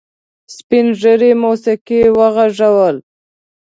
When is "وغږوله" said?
2.17-3.01